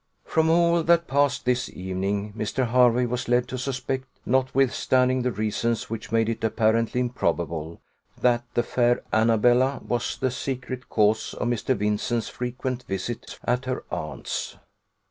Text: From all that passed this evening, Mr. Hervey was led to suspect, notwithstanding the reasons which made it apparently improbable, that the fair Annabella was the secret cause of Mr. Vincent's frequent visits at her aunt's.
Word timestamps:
From 0.25 0.49
all 0.49 0.81
that 0.81 1.05
passed 1.05 1.45
this 1.45 1.69
evening, 1.69 2.33
Mr. 2.33 2.67
Hervey 2.69 3.05
was 3.05 3.27
led 3.27 3.47
to 3.49 3.57
suspect, 3.59 4.07
notwithstanding 4.25 5.21
the 5.21 5.31
reasons 5.31 5.91
which 5.91 6.11
made 6.11 6.27
it 6.27 6.43
apparently 6.43 6.99
improbable, 7.01 7.79
that 8.19 8.43
the 8.55 8.63
fair 8.63 9.03
Annabella 9.13 9.79
was 9.87 10.17
the 10.17 10.31
secret 10.31 10.89
cause 10.89 11.35
of 11.35 11.49
Mr. 11.49 11.77
Vincent's 11.77 12.29
frequent 12.29 12.81
visits 12.87 13.37
at 13.43 13.65
her 13.65 13.83
aunt's. 13.91 14.57